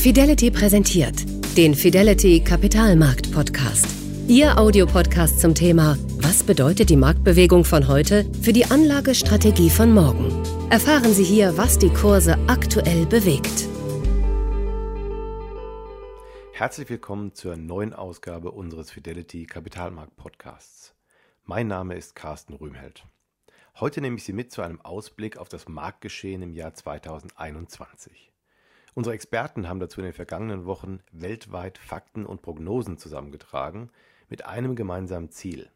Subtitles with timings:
[0.00, 1.26] Fidelity präsentiert
[1.58, 3.86] den Fidelity Kapitalmarkt Podcast.
[4.28, 10.42] Ihr Audiopodcast zum Thema Was bedeutet die Marktbewegung von heute für die Anlagestrategie von morgen?
[10.70, 13.68] Erfahren Sie hier, was die Kurse aktuell bewegt.
[16.54, 20.94] Herzlich willkommen zur neuen Ausgabe unseres Fidelity Kapitalmarkt Podcasts.
[21.44, 23.04] Mein Name ist Carsten Rühmheld.
[23.78, 28.30] Heute nehme ich Sie mit zu einem Ausblick auf das Marktgeschehen im Jahr 2021.
[28.94, 33.90] Unsere Experten haben dazu in den vergangenen Wochen weltweit Fakten und Prognosen zusammengetragen
[34.28, 35.70] mit einem gemeinsamen Ziel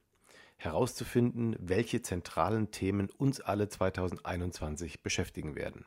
[0.56, 5.84] herauszufinden, welche zentralen Themen uns alle 2021 beschäftigen werden.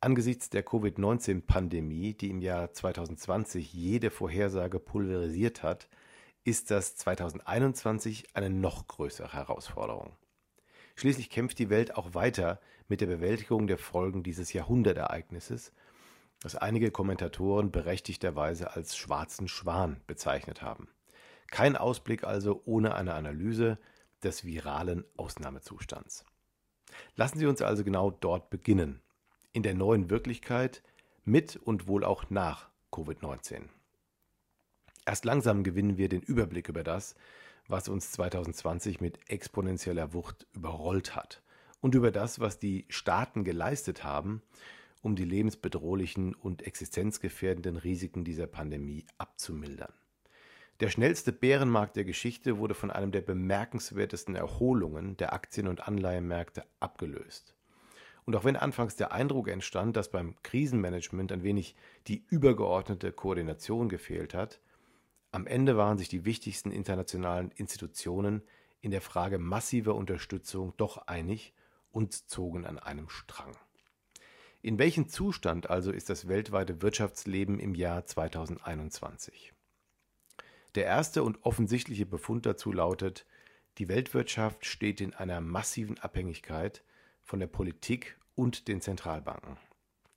[0.00, 5.88] Angesichts der Covid-19-Pandemie, die im Jahr 2020 jede Vorhersage pulverisiert hat,
[6.44, 10.12] ist das 2021 eine noch größere Herausforderung.
[10.96, 15.72] Schließlich kämpft die Welt auch weiter mit der Bewältigung der Folgen dieses Jahrhundertereignisses
[16.40, 20.88] das einige Kommentatoren berechtigterweise als schwarzen Schwan bezeichnet haben.
[21.48, 23.78] Kein Ausblick also ohne eine Analyse
[24.22, 26.24] des viralen Ausnahmezustands.
[27.14, 29.00] Lassen Sie uns also genau dort beginnen,
[29.52, 30.82] in der neuen Wirklichkeit
[31.24, 33.68] mit und wohl auch nach Covid-19.
[35.04, 37.14] Erst langsam gewinnen wir den Überblick über das,
[37.68, 41.42] was uns 2020 mit exponentieller Wucht überrollt hat
[41.80, 44.42] und über das, was die Staaten geleistet haben,
[45.06, 49.92] um die lebensbedrohlichen und existenzgefährdenden Risiken dieser Pandemie abzumildern.
[50.80, 56.64] Der schnellste Bärenmarkt der Geschichte wurde von einem der bemerkenswertesten Erholungen der Aktien- und Anleihenmärkte
[56.80, 57.54] abgelöst.
[58.24, 61.76] Und auch wenn anfangs der Eindruck entstand, dass beim Krisenmanagement ein wenig
[62.08, 64.60] die übergeordnete Koordination gefehlt hat,
[65.30, 68.42] am Ende waren sich die wichtigsten internationalen Institutionen
[68.80, 71.54] in der Frage massiver Unterstützung doch einig
[71.92, 73.56] und zogen an einem Strang.
[74.66, 79.52] In welchem Zustand also ist das weltweite Wirtschaftsleben im Jahr 2021?
[80.74, 83.26] Der erste und offensichtliche Befund dazu lautet,
[83.78, 86.82] die Weltwirtschaft steht in einer massiven Abhängigkeit
[87.22, 89.56] von der Politik und den Zentralbanken.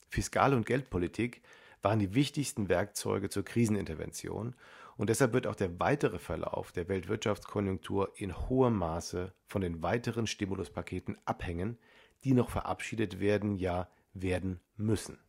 [0.07, 1.43] Fiskal- und Geldpolitik
[1.83, 4.55] waren die wichtigsten Werkzeuge zur Krisenintervention
[4.97, 10.25] und deshalb wird auch der weitere Verlauf der Weltwirtschaftskonjunktur in hohem Maße von den weiteren
[10.25, 11.77] Stimuluspaketen abhängen,
[12.23, 15.19] die noch verabschiedet werden, ja werden müssen.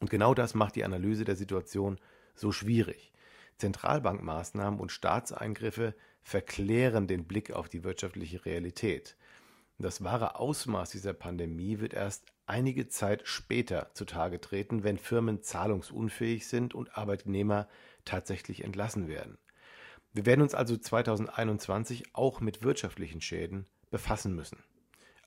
[0.00, 1.98] Und genau das macht die Analyse der Situation
[2.34, 3.12] so schwierig.
[3.58, 9.16] Zentralbankmaßnahmen und Staatseingriffe verklären den Blick auf die wirtschaftliche Realität.
[9.78, 16.46] Das wahre Ausmaß dieser Pandemie wird erst einige Zeit später zutage treten, wenn Firmen zahlungsunfähig
[16.46, 17.68] sind und Arbeitnehmer
[18.04, 19.38] tatsächlich entlassen werden.
[20.12, 24.58] Wir werden uns also 2021 auch mit wirtschaftlichen Schäden befassen müssen.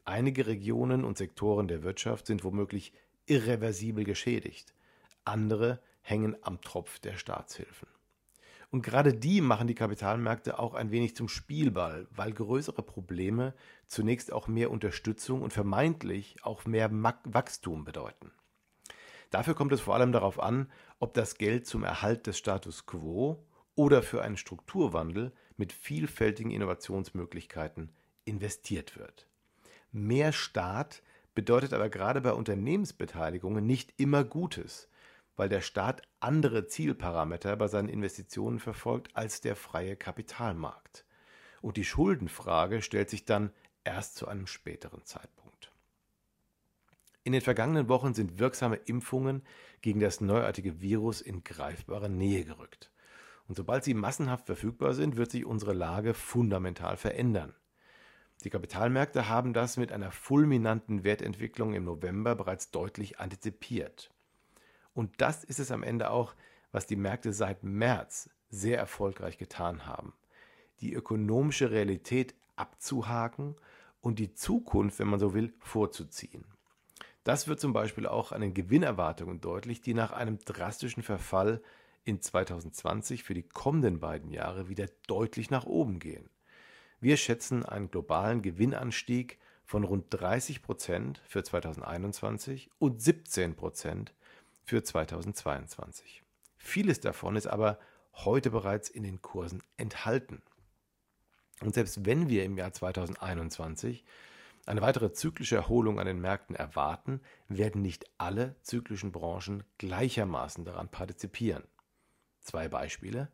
[0.05, 2.93] Einige Regionen und Sektoren der Wirtschaft sind womöglich
[3.25, 4.73] irreversibel geschädigt,
[5.23, 7.87] andere hängen am Tropf der Staatshilfen.
[8.69, 13.53] Und gerade die machen die Kapitalmärkte auch ein wenig zum Spielball, weil größere Probleme
[13.87, 18.31] zunächst auch mehr Unterstützung und vermeintlich auch mehr Wachstum bedeuten.
[19.29, 23.45] Dafür kommt es vor allem darauf an, ob das Geld zum Erhalt des Status quo
[23.75, 27.91] oder für einen Strukturwandel mit vielfältigen Innovationsmöglichkeiten
[28.25, 29.27] investiert wird.
[29.95, 31.03] Mehr Staat
[31.35, 34.89] bedeutet aber gerade bei Unternehmensbeteiligungen nicht immer Gutes,
[35.35, 41.05] weil der Staat andere Zielparameter bei seinen Investitionen verfolgt als der freie Kapitalmarkt.
[41.61, 43.51] Und die Schuldenfrage stellt sich dann
[43.83, 45.71] erst zu einem späteren Zeitpunkt.
[47.23, 49.43] In den vergangenen Wochen sind wirksame Impfungen
[49.81, 52.91] gegen das neuartige Virus in greifbare Nähe gerückt.
[53.47, 57.53] Und sobald sie massenhaft verfügbar sind, wird sich unsere Lage fundamental verändern.
[58.43, 64.11] Die Kapitalmärkte haben das mit einer fulminanten Wertentwicklung im November bereits deutlich antizipiert.
[64.93, 66.35] Und das ist es am Ende auch,
[66.71, 70.13] was die Märkte seit März sehr erfolgreich getan haben.
[70.81, 73.55] Die ökonomische Realität abzuhaken
[74.01, 76.43] und die Zukunft, wenn man so will, vorzuziehen.
[77.23, 81.61] Das wird zum Beispiel auch an den Gewinnerwartungen deutlich, die nach einem drastischen Verfall
[82.03, 86.29] in 2020 für die kommenden beiden Jahre wieder deutlich nach oben gehen.
[87.03, 94.13] Wir schätzen einen globalen Gewinnanstieg von rund 30 Prozent für 2021 und 17 Prozent
[94.63, 96.23] für 2022.
[96.55, 97.77] Vieles davon ist aber
[98.13, 100.41] heute bereits in den Kursen enthalten.
[101.59, 104.05] Und selbst wenn wir im Jahr 2021
[104.65, 110.87] eine weitere zyklische Erholung an den Märkten erwarten, werden nicht alle zyklischen Branchen gleichermaßen daran
[110.87, 111.65] partizipieren.
[112.39, 113.29] Zwei Beispiele.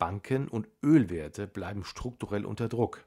[0.00, 3.06] Banken und Ölwerte bleiben strukturell unter Druck.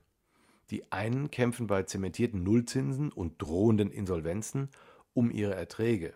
[0.70, 4.70] Die einen kämpfen bei zementierten Nullzinsen und drohenden Insolvenzen
[5.14, 6.14] um ihre Erträge.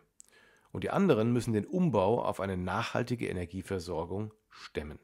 [0.71, 4.99] und die anderen müssen den Umbau auf eine nachhaltige Energieversorgung stemmen.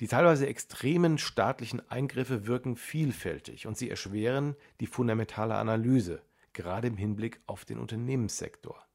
[0.00, 6.22] Die teilweise extremen staatlichen Eingriffe wirken vielfältig und sie erschweren die fundamentale Analyse,
[6.54, 8.87] gerade im Hinblick auf den Unternehmenssektor.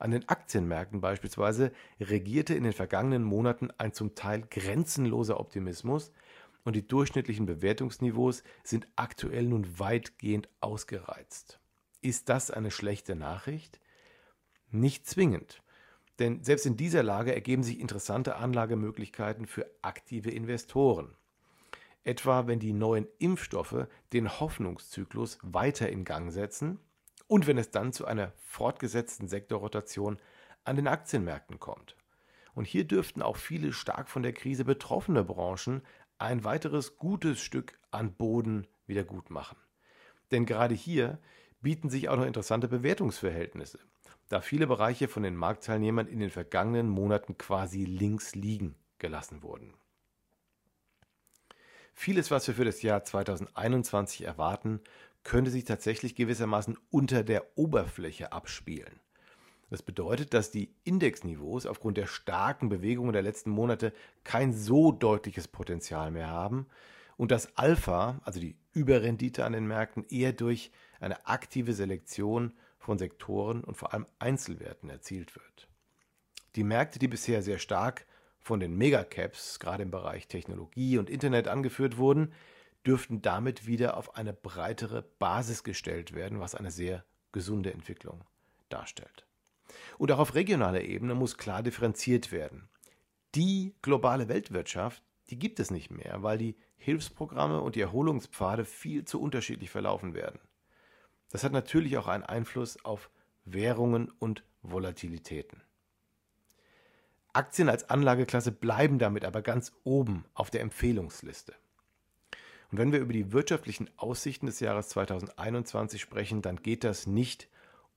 [0.00, 6.10] An den Aktienmärkten beispielsweise regierte in den vergangenen Monaten ein zum Teil grenzenloser Optimismus
[6.64, 11.60] und die durchschnittlichen Bewertungsniveaus sind aktuell nun weitgehend ausgereizt.
[12.00, 13.78] Ist das eine schlechte Nachricht?
[14.70, 15.62] Nicht zwingend.
[16.18, 21.14] Denn selbst in dieser Lage ergeben sich interessante Anlagemöglichkeiten für aktive Investoren.
[22.04, 26.78] Etwa wenn die neuen Impfstoffe den Hoffnungszyklus weiter in Gang setzen
[27.30, 30.18] und wenn es dann zu einer fortgesetzten Sektorrotation
[30.64, 31.96] an den Aktienmärkten kommt.
[32.54, 35.82] Und hier dürften auch viele stark von der Krise betroffene Branchen
[36.18, 39.56] ein weiteres gutes Stück an Boden wieder gut machen.
[40.32, 41.18] Denn gerade hier
[41.60, 43.78] bieten sich auch noch interessante Bewertungsverhältnisse
[44.30, 49.74] da viele Bereiche von den Marktteilnehmern in den vergangenen Monaten quasi links liegen gelassen wurden.
[51.92, 54.80] Vieles, was wir für das Jahr 2021 erwarten,
[55.22, 59.00] könnte sich tatsächlich gewissermaßen unter der Oberfläche abspielen.
[59.70, 63.92] Das bedeutet, dass die Indexniveaus aufgrund der starken Bewegungen der letzten Monate
[64.24, 66.66] kein so deutliches Potenzial mehr haben
[67.16, 72.98] und dass Alpha, also die Überrendite an den Märkten, eher durch eine aktive Selektion von
[72.98, 75.68] Sektoren und vor allem Einzelwerten erzielt wird.
[76.56, 78.06] Die Märkte, die bisher sehr stark
[78.40, 82.32] von den Megacaps, gerade im Bereich Technologie und Internet angeführt wurden,
[82.86, 88.24] dürften damit wieder auf eine breitere Basis gestellt werden, was eine sehr gesunde Entwicklung
[88.68, 89.26] darstellt.
[89.98, 92.68] Und auch auf regionaler Ebene muss klar differenziert werden.
[93.34, 99.04] Die globale Weltwirtschaft, die gibt es nicht mehr, weil die Hilfsprogramme und die Erholungspfade viel
[99.04, 100.40] zu unterschiedlich verlaufen werden.
[101.30, 103.10] Das hat natürlich auch einen Einfluss auf
[103.44, 105.62] Währungen und Volatilitäten.
[107.32, 111.54] Aktien als Anlageklasse bleiben damit aber ganz oben auf der Empfehlungsliste.
[112.70, 117.48] Und wenn wir über die wirtschaftlichen Aussichten des Jahres 2021 sprechen, dann geht das nicht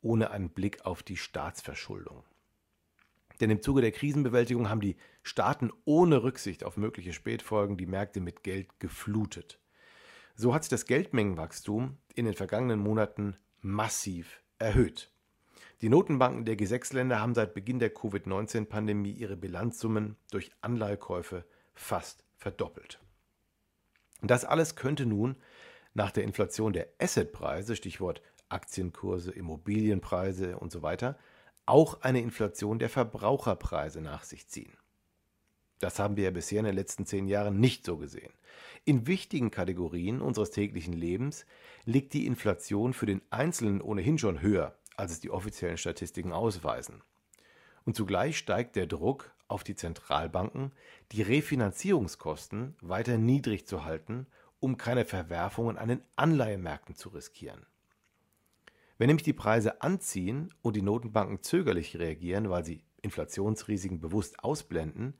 [0.02, 2.24] ohne einen Blick auf die Staatsverschuldung.
[3.40, 8.20] Denn im Zuge der Krisenbewältigung haben die Staaten ohne Rücksicht auf mögliche Spätfolgen die Märkte
[8.20, 9.60] mit Geld geflutet.
[10.36, 15.12] So hat sich das Geldmengenwachstum in den vergangenen Monaten massiv erhöht.
[15.82, 23.00] Die Notenbanken der G6-Länder haben seit Beginn der Covid-19-Pandemie ihre Bilanzsummen durch Anleihekäufe fast verdoppelt.
[24.24, 25.36] Und das alles könnte nun
[25.94, 31.20] nach der Inflation der Assetpreise, Stichwort Aktienkurse, Immobilienpreise und so weiter,
[31.66, 34.72] auch eine Inflation der Verbraucherpreise nach sich ziehen.
[35.80, 38.32] Das haben wir ja bisher in den letzten zehn Jahren nicht so gesehen.
[38.86, 41.46] In wichtigen Kategorien unseres täglichen Lebens
[41.84, 47.02] liegt die Inflation für den Einzelnen ohnehin schon höher, als es die offiziellen Statistiken ausweisen.
[47.84, 50.72] Und zugleich steigt der Druck auf die Zentralbanken,
[51.12, 54.28] die Refinanzierungskosten weiter niedrig zu halten,
[54.60, 57.66] um keine Verwerfungen an den Anleihemärkten zu riskieren.
[58.98, 65.14] Wenn nämlich die Preise anziehen und die Notenbanken zögerlich reagieren, weil sie Inflationsrisiken bewusst ausblenden,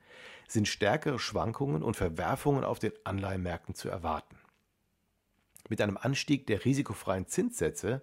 [0.48, 4.33] sind stärkere Schwankungen und Verwerfungen auf den Anleihenmärkten zu erwarten.
[5.68, 8.02] Mit einem Anstieg der risikofreien Zinssätze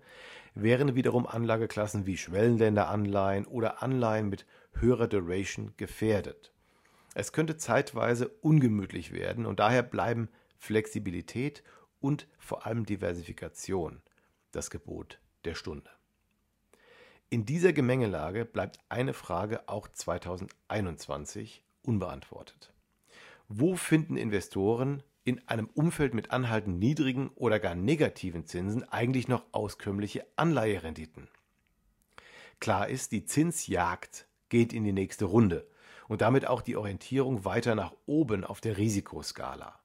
[0.56, 6.52] wären wiederum Anlageklassen wie Schwellenländeranleihen oder Anleihen mit höherer Duration gefährdet.
[7.14, 11.64] Es könnte zeitweise ungemütlich werden und daher bleiben Flexibilität
[12.00, 14.02] und vor allem Diversifikation
[14.52, 15.90] das Gebot der Stunde.
[17.30, 22.74] In dieser Gemengelage bleibt eine Frage auch 2021 unbeantwortet.
[23.48, 29.46] Wo finden Investoren in einem Umfeld mit anhaltend niedrigen oder gar negativen Zinsen eigentlich noch
[29.52, 31.28] auskömmliche Anleiherenditen?
[32.60, 35.68] Klar ist, die Zinsjagd geht in die nächste Runde
[36.08, 39.80] und damit auch die Orientierung weiter nach oben auf der Risikoskala.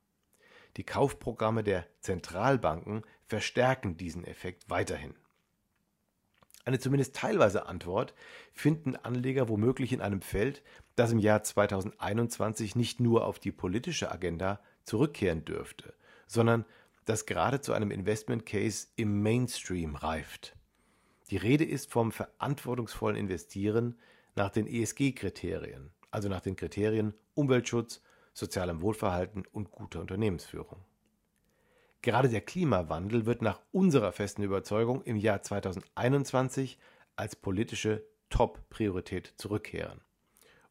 [0.77, 5.15] Die Kaufprogramme der Zentralbanken verstärken diesen Effekt weiterhin.
[6.67, 8.13] Eine zumindest teilweise Antwort
[8.53, 10.63] finden Anleger womöglich in einem Feld,
[10.97, 15.95] das im Jahr 2021 nicht nur auf die politische Agenda zurückkehren dürfte,
[16.27, 16.65] sondern
[17.05, 20.57] das gerade zu einem Investment Case im Mainstream reift.
[21.31, 23.99] Die Rede ist vom verantwortungsvollen Investieren
[24.35, 28.03] nach den ESG-Kriterien, also nach den Kriterien Umweltschutz,
[28.33, 30.85] sozialem Wohlverhalten und guter Unternehmensführung.
[32.03, 36.79] Gerade der Klimawandel wird nach unserer festen Überzeugung im Jahr 2021
[37.17, 40.01] als politische Top-Priorität zurückkehren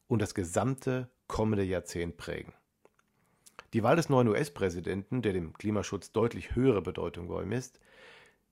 [0.06, 2.54] und das gesamte kommende Jahrzehnt prägen.
[3.76, 7.78] Die Wahl des neuen US-Präsidenten, der dem Klimaschutz deutlich höhere Bedeutung beimisst,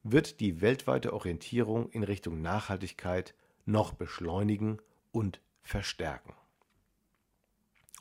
[0.03, 6.35] wird die weltweite Orientierung in Richtung Nachhaltigkeit noch beschleunigen und verstärken.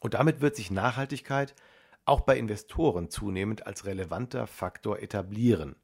[0.01, 1.55] Und damit wird sich Nachhaltigkeit
[2.03, 5.77] auch bei Investoren zunehmend als relevanter Faktor etablieren,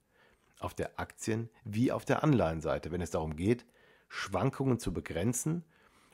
[0.60, 3.66] auf der Aktien- wie auf der Anleihenseite, wenn es darum geht,
[4.10, 5.64] Schwankungen zu begrenzen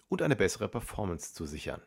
[0.07, 1.81] und eine bessere Performance zu sichern.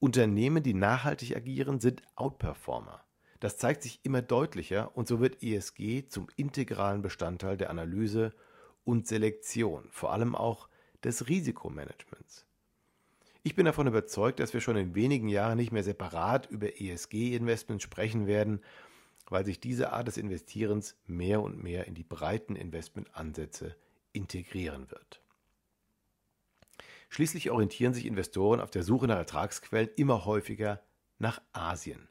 [0.00, 3.04] Unternehmen, die nachhaltig agieren, sind Outperformer.
[3.40, 8.32] Das zeigt sich immer deutlicher und so wird ESG zum integralen Bestandteil der Analyse
[8.84, 10.68] und Selektion, vor allem auch
[11.04, 12.46] des Risikomanagements.
[13.42, 17.84] Ich bin davon überzeugt, dass wir schon in wenigen Jahren nicht mehr separat über ESG-Investments
[17.84, 18.60] sprechen werden,
[19.28, 23.76] weil sich diese Art des Investierens mehr und mehr in die breiten Investmentansätze
[24.12, 25.20] integrieren wird.
[27.08, 30.82] Schließlich orientieren sich Investoren auf der Suche nach Ertragsquellen immer häufiger
[31.18, 32.08] nach Asien.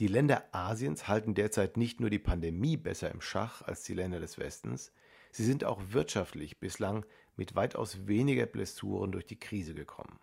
[0.00, 4.18] Die Länder Asiens halten derzeit nicht nur die Pandemie besser im Schach als die Länder
[4.18, 4.92] des Westens,
[5.30, 10.18] sie sind auch wirtschaftlich bislang mit weitaus weniger Blessuren durch die Krise gekommen.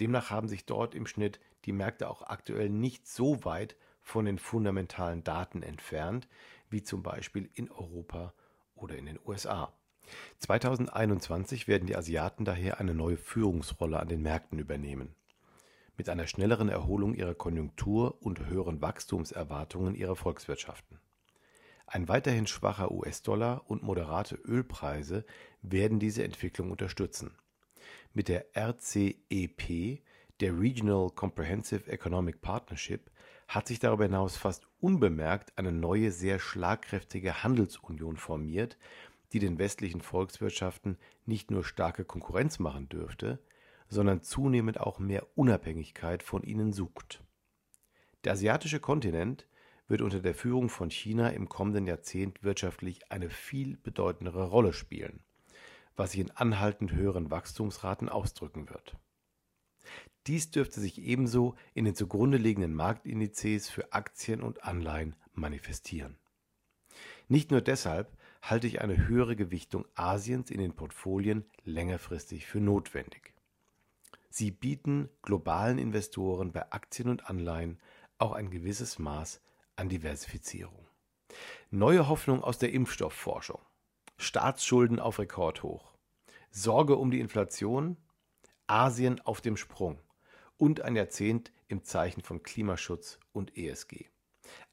[0.00, 4.38] Demnach haben sich dort im Schnitt die Märkte auch aktuell nicht so weit von den
[4.38, 6.26] fundamentalen Daten entfernt,
[6.68, 8.34] wie zum Beispiel in Europa
[8.74, 9.72] oder in den USA.
[10.38, 15.14] 2021 werden die Asiaten daher eine neue Führungsrolle an den Märkten übernehmen.
[15.96, 20.98] Mit einer schnelleren Erholung ihrer Konjunktur und höheren Wachstumserwartungen ihrer Volkswirtschaften.
[21.86, 25.24] Ein weiterhin schwacher US-Dollar und moderate Ölpreise
[25.60, 27.34] werden diese Entwicklung unterstützen.
[28.14, 30.02] Mit der RCEP,
[30.40, 33.10] der Regional Comprehensive Economic Partnership,
[33.48, 38.78] hat sich darüber hinaus fast unbemerkt eine neue, sehr schlagkräftige Handelsunion formiert,
[39.32, 43.38] die den westlichen Volkswirtschaften nicht nur starke Konkurrenz machen dürfte,
[43.88, 47.22] sondern zunehmend auch mehr Unabhängigkeit von ihnen sucht.
[48.24, 49.46] Der asiatische Kontinent
[49.88, 55.20] wird unter der Führung von China im kommenden Jahrzehnt wirtschaftlich eine viel bedeutendere Rolle spielen,
[55.96, 58.96] was sich in anhaltend höheren Wachstumsraten ausdrücken wird.
[60.26, 66.18] Dies dürfte sich ebenso in den zugrunde liegenden Marktindizes für Aktien und Anleihen manifestieren.
[67.28, 73.34] Nicht nur deshalb halte ich eine höhere Gewichtung Asiens in den Portfolien längerfristig für notwendig.
[74.30, 77.80] Sie bieten globalen Investoren bei Aktien und Anleihen
[78.18, 79.40] auch ein gewisses Maß
[79.76, 80.86] an Diversifizierung.
[81.70, 83.60] Neue Hoffnung aus der Impfstoffforschung.
[84.18, 85.94] Staatsschulden auf Rekordhoch.
[86.50, 87.96] Sorge um die Inflation.
[88.66, 89.98] Asien auf dem Sprung.
[90.56, 94.06] Und ein Jahrzehnt im Zeichen von Klimaschutz und ESG.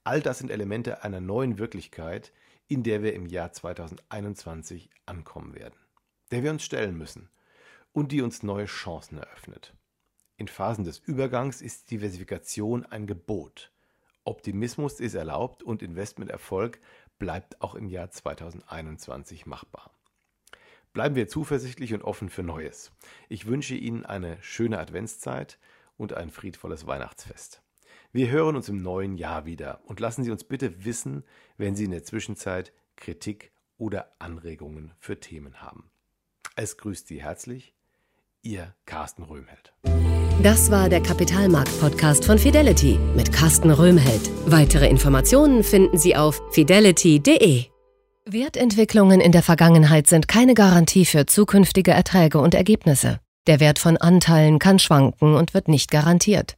[0.03, 2.33] All das sind Elemente einer neuen Wirklichkeit,
[2.67, 5.79] in der wir im Jahr 2021 ankommen werden,
[6.31, 7.29] der wir uns stellen müssen
[7.93, 9.73] und die uns neue Chancen eröffnet.
[10.35, 13.71] In Phasen des Übergangs ist Diversifikation ein Gebot.
[14.23, 16.79] Optimismus ist erlaubt und Investmenterfolg
[17.17, 19.91] bleibt auch im Jahr 2021 machbar.
[20.93, 22.91] Bleiben wir zuversichtlich und offen für Neues.
[23.29, 25.57] Ich wünsche Ihnen eine schöne Adventszeit
[25.95, 27.61] und ein friedvolles Weihnachtsfest.
[28.17, 31.23] Wir hören uns im neuen Jahr wieder und lassen Sie uns bitte wissen,
[31.59, 35.91] wenn Sie in der Zwischenzeit Kritik oder Anregungen für Themen haben.
[36.55, 37.75] Es grüßt Sie herzlich,
[38.41, 39.71] Ihr Carsten Röhmheld.
[40.41, 44.31] Das war der Kapitalmarkt-Podcast von Fidelity mit Carsten Röhmheld.
[44.47, 47.65] Weitere Informationen finden Sie auf fidelity.de.
[48.25, 53.19] Wertentwicklungen in der Vergangenheit sind keine Garantie für zukünftige Erträge und Ergebnisse.
[53.45, 56.57] Der Wert von Anteilen kann schwanken und wird nicht garantiert.